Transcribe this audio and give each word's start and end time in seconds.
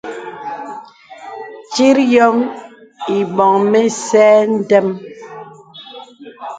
Tit 1.73 1.97
yɔ̄m 2.13 2.37
îbɔ̀ŋ 3.17 3.53
mə̄sɛ̄ 3.71 4.31
ndɛm. 4.53 4.87